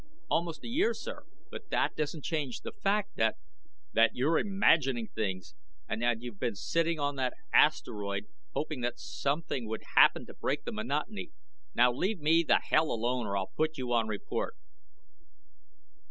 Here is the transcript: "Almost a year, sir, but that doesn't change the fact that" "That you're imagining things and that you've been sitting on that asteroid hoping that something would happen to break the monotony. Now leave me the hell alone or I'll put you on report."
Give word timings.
"Almost 0.31 0.63
a 0.63 0.67
year, 0.67 0.95
sir, 0.95 1.27
but 1.51 1.69
that 1.69 1.95
doesn't 1.95 2.23
change 2.23 2.61
the 2.61 2.71
fact 2.71 3.17
that" 3.17 3.37
"That 3.93 4.15
you're 4.15 4.39
imagining 4.39 5.07
things 5.09 5.53
and 5.87 6.01
that 6.01 6.19
you've 6.23 6.39
been 6.39 6.55
sitting 6.55 6.99
on 6.99 7.17
that 7.17 7.35
asteroid 7.53 8.25
hoping 8.55 8.81
that 8.81 8.97
something 8.97 9.67
would 9.67 9.83
happen 9.95 10.25
to 10.25 10.33
break 10.33 10.63
the 10.63 10.71
monotony. 10.71 11.29
Now 11.75 11.91
leave 11.91 12.19
me 12.19 12.41
the 12.41 12.57
hell 12.61 12.89
alone 12.91 13.27
or 13.27 13.37
I'll 13.37 13.51
put 13.55 13.77
you 13.77 13.93
on 13.93 14.07
report." 14.07 14.57